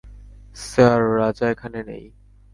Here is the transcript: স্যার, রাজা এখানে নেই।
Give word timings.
স্যার, 0.63 1.01
রাজা 1.17 1.45
এখানে 1.49 1.79
নেই। 1.83 2.05